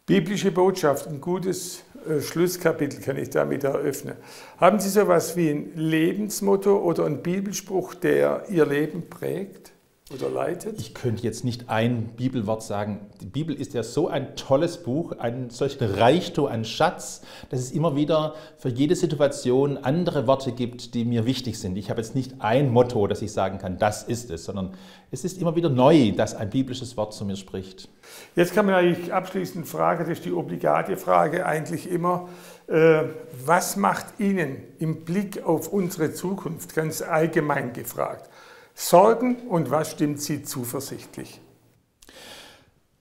Biblische 0.06 0.52
Botschaft, 0.52 1.08
ein 1.08 1.20
gutes 1.20 1.82
äh, 2.08 2.20
Schlusskapitel 2.20 3.00
kann 3.00 3.16
ich 3.16 3.30
damit 3.30 3.64
eröffnen. 3.64 4.14
Haben 4.58 4.78
Sie 4.78 4.88
so 4.88 5.00
etwas 5.00 5.36
wie 5.36 5.50
ein 5.50 5.72
Lebensmotto 5.74 6.78
oder 6.78 7.06
einen 7.06 7.22
Bibelspruch, 7.22 7.94
der 7.94 8.44
Ihr 8.48 8.66
Leben 8.66 9.08
prägt? 9.08 9.72
Oder 10.12 10.30
leitet? 10.30 10.78
Ich 10.78 10.94
könnte 10.94 11.24
jetzt 11.24 11.44
nicht 11.44 11.68
ein 11.68 12.10
Bibelwort 12.16 12.62
sagen. 12.62 13.10
Die 13.20 13.26
Bibel 13.26 13.56
ist 13.56 13.74
ja 13.74 13.82
so 13.82 14.06
ein 14.06 14.36
tolles 14.36 14.84
Buch, 14.84 15.12
ein 15.18 15.50
solchen 15.50 15.84
Reichtum, 15.84 16.46
ein 16.46 16.64
Schatz, 16.64 17.22
dass 17.50 17.58
es 17.58 17.72
immer 17.72 17.96
wieder 17.96 18.34
für 18.56 18.68
jede 18.68 18.94
Situation 18.94 19.78
andere 19.78 20.28
Worte 20.28 20.52
gibt, 20.52 20.94
die 20.94 21.04
mir 21.04 21.26
wichtig 21.26 21.58
sind. 21.58 21.76
Ich 21.76 21.90
habe 21.90 22.00
jetzt 22.00 22.14
nicht 22.14 22.36
ein 22.38 22.70
Motto, 22.70 23.08
das 23.08 23.20
ich 23.20 23.32
sagen 23.32 23.58
kann, 23.58 23.78
das 23.78 24.04
ist 24.04 24.30
es, 24.30 24.44
sondern 24.44 24.74
es 25.10 25.24
ist 25.24 25.40
immer 25.40 25.56
wieder 25.56 25.70
neu, 25.70 26.12
dass 26.12 26.36
ein 26.36 26.50
biblisches 26.50 26.96
Wort 26.96 27.12
zu 27.12 27.24
mir 27.24 27.36
spricht. 27.36 27.88
Jetzt 28.36 28.54
kann 28.54 28.66
man 28.66 28.76
eigentlich 28.76 29.12
abschließend 29.12 29.66
fragen, 29.66 30.04
das 30.04 30.18
ist 30.18 30.24
die 30.24 30.32
obligate 30.32 30.96
Frage 30.96 31.46
eigentlich 31.46 31.90
immer, 31.90 32.28
äh, 32.68 33.02
was 33.44 33.76
macht 33.76 34.20
Ihnen 34.20 34.62
im 34.78 35.04
Blick 35.04 35.42
auf 35.44 35.72
unsere 35.72 36.12
Zukunft, 36.12 36.76
ganz 36.76 37.02
allgemein 37.02 37.72
gefragt, 37.72 38.30
Sorgen 38.78 39.36
und 39.48 39.70
was 39.70 39.92
stimmt 39.92 40.20
Sie 40.20 40.42
zuversichtlich? 40.42 41.40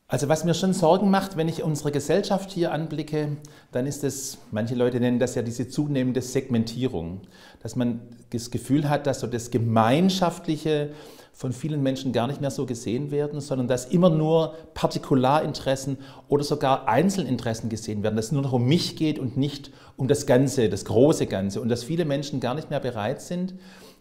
Also 0.08 0.30
was 0.30 0.46
mir 0.46 0.54
schon 0.54 0.72
Sorgen 0.72 1.12
macht, 1.12 1.36
wenn 1.36 1.50
ich 1.50 1.64
unsere 1.64 1.92
Gesellschaft 1.92 2.50
hier 2.50 2.72
anblicke, 2.72 3.36
dann 3.74 3.86
ist 3.86 4.06
es, 4.06 4.38
manche 4.52 4.74
Leute 4.74 5.02
nennen 5.02 5.20
das 5.20 5.36
ja 5.36 5.42
diese 5.42 5.68
zunehmende 5.68 6.22
Segmentierung, 6.22 7.22
dass 7.62 7.76
man 7.76 8.00
das 8.30 8.52
Gefühl 8.52 8.90
hat, 8.90 9.06
dass 9.06 9.20
so 9.20 9.28
das 9.28 9.52
Gemeinschaftliche 9.52 10.92
von 11.34 11.52
vielen 11.52 11.84
Menschen 11.84 12.14
gar 12.14 12.28
nicht 12.28 12.40
mehr 12.40 12.52
so 12.52 12.66
gesehen 12.66 13.12
werden, 13.12 13.42
sondern 13.42 13.68
dass 13.68 13.86
immer 13.88 14.10
nur 14.10 14.56
Partikularinteressen 14.76 15.98
oder 16.30 16.46
sogar 16.46 16.88
Einzelinteressen 16.88 17.68
gesehen 17.68 18.02
werden, 18.02 18.16
dass 18.16 18.28
es 18.28 18.32
nur 18.32 18.44
noch 18.44 18.54
um 18.54 18.64
mich 18.66 18.96
geht 18.96 19.20
und 19.20 19.36
nicht 19.36 19.72
um 19.98 20.08
das 20.08 20.26
Ganze, 20.26 20.70
das 20.70 20.86
große 20.86 21.28
Ganze 21.28 21.60
und 21.60 21.68
dass 21.68 21.84
viele 21.84 22.06
Menschen 22.06 22.40
gar 22.40 22.54
nicht 22.56 22.70
mehr 22.70 22.80
bereit 22.80 23.22
sind, 23.22 23.56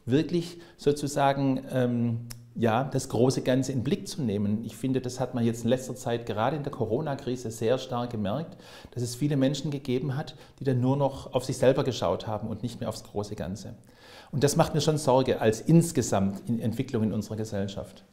wirklich 0.06 0.58
sozusagen 0.76 1.62
ähm, 1.72 2.20
ja, 2.56 2.84
das 2.84 3.08
große 3.08 3.42
Ganze 3.42 3.72
in 3.72 3.82
Blick 3.82 4.06
zu 4.06 4.22
nehmen. 4.22 4.64
Ich 4.64 4.76
finde, 4.76 5.00
das 5.00 5.18
hat 5.18 5.34
man 5.34 5.44
jetzt 5.44 5.64
in 5.64 5.70
letzter 5.70 5.96
Zeit 5.96 6.24
gerade 6.26 6.56
in 6.56 6.62
der 6.62 6.70
Corona-Krise 6.70 7.50
sehr 7.50 7.78
stark 7.78 8.10
gemerkt, 8.10 8.56
dass 8.92 9.02
es 9.02 9.16
viele 9.16 9.36
Menschen 9.36 9.70
gegeben 9.70 10.16
hat, 10.16 10.36
die 10.60 10.64
dann 10.64 10.80
nur 10.80 10.96
noch 10.96 11.32
auf 11.34 11.44
sich 11.44 11.56
selber 11.56 11.82
geschaut 11.82 12.26
haben 12.26 12.48
und 12.48 12.62
nicht 12.62 12.80
mehr 12.80 12.88
aufs 12.88 13.02
große 13.02 13.34
Ganze. 13.34 13.74
Und 14.30 14.44
das 14.44 14.56
macht 14.56 14.74
mir 14.74 14.80
schon 14.80 14.98
Sorge 14.98 15.40
als 15.40 15.60
insgesamt 15.60 16.48
in 16.48 16.60
Entwicklung 16.60 17.02
in 17.02 17.12
unserer 17.12 17.36
Gesellschaft. 17.36 18.04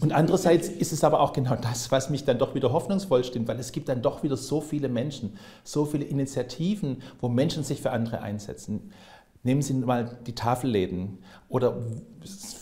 Und 0.00 0.12
andererseits 0.12 0.68
ist 0.68 0.92
es 0.92 1.04
aber 1.04 1.20
auch 1.20 1.32
genau 1.32 1.54
das, 1.56 1.90
was 1.90 2.10
mich 2.10 2.24
dann 2.24 2.38
doch 2.38 2.54
wieder 2.54 2.72
hoffnungsvoll 2.72 3.24
stimmt, 3.24 3.48
weil 3.48 3.58
es 3.58 3.72
gibt 3.72 3.88
dann 3.88 4.02
doch 4.02 4.22
wieder 4.22 4.36
so 4.36 4.60
viele 4.60 4.88
Menschen, 4.88 5.38
so 5.64 5.84
viele 5.84 6.04
Initiativen, 6.04 7.02
wo 7.20 7.28
Menschen 7.28 7.64
sich 7.64 7.80
für 7.80 7.90
andere 7.90 8.20
einsetzen. 8.20 8.92
Nehmen 9.42 9.62
Sie 9.62 9.72
mal 9.74 10.18
die 10.26 10.34
Tafelläden 10.34 11.18
oder 11.48 11.78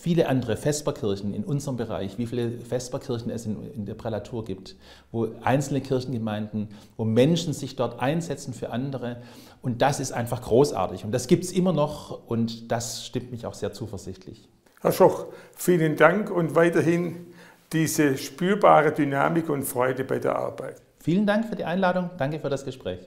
viele 0.01 0.29
andere 0.29 0.55
Vesperkirchen 0.55 1.33
in 1.33 1.43
unserem 1.43 1.75
Bereich, 1.75 2.17
wie 2.17 2.27
viele 2.27 2.51
Vesperkirchen 2.51 3.31
es 3.31 3.45
in, 3.45 3.71
in, 3.73 3.85
der 3.85 3.95
Prälatur 3.95 4.45
gibt, 4.45 4.75
wo 5.11 5.27
einzelne 5.43 5.81
Kirchengemeinden, 5.81 6.69
wo 6.95 7.03
Menschen 7.03 7.53
sich 7.53 7.75
dort 7.75 7.99
einsetzen 7.99 8.53
für 8.53 8.69
andere. 8.69 9.17
Und 9.61 9.81
das 9.81 9.99
ist 9.99 10.11
einfach 10.11 10.41
großartig. 10.41 11.03
Und 11.03 11.11
das 11.11 11.27
gibt 11.27 11.43
es 11.43 11.51
immer 11.51 11.73
noch 11.73 12.27
und 12.27 12.71
das 12.71 13.05
stimmt 13.05 13.31
mich 13.31 13.45
auch 13.45 13.55
sehr 13.55 13.73
zuversichtlich. 13.73 14.47
Herr 14.81 14.91
Schoch, 14.91 15.25
vielen 15.55 15.95
Dank 15.97 16.29
und 16.29 16.55
weiterhin 16.55 17.27
diese 17.73 18.17
spürbare 18.17 18.91
Dynamik 18.91 19.49
und 19.49 19.63
Freude 19.63 20.03
bei 20.03 20.19
der 20.19 20.35
Arbeit. 20.35 20.81
Vielen 20.99 21.25
Dank 21.25 21.47
für 21.47 21.55
die 21.55 21.65
Einladung. 21.65 22.11
Danke 22.17 22.39
für 22.39 22.49
das 22.49 22.63
Gespräch. 22.63 22.99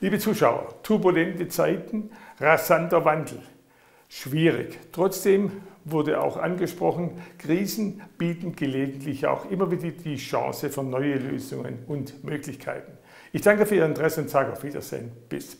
Liebe 0.00 0.18
Zuschauer, 0.18 0.82
turbulente 0.82 1.48
Zeiten, 1.48 2.10
rasanter 2.40 3.04
Wandel. 3.04 3.40
Schwierig. 4.08 4.78
Trotzdem 4.92 5.52
wurde 5.84 6.20
auch 6.20 6.36
angesprochen, 6.36 7.22
Krisen 7.38 8.02
bieten 8.16 8.54
gelegentlich 8.54 9.26
auch 9.26 9.50
immer 9.50 9.70
wieder 9.70 9.90
die 9.90 10.16
Chance 10.16 10.70
für 10.70 10.82
neue 10.82 11.16
Lösungen 11.16 11.84
und 11.86 12.24
Möglichkeiten. 12.24 12.92
Ich 13.32 13.42
danke 13.42 13.66
für 13.66 13.76
Ihr 13.76 13.86
Interesse 13.86 14.22
und 14.22 14.30
sage 14.30 14.52
auf 14.52 14.62
Wiedersehen. 14.64 15.12
Bis 15.28 15.56